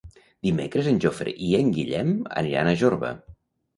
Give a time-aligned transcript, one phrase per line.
[0.47, 2.11] Dimecres en Jofre i en Guillem
[2.43, 3.13] aniran a Jorba.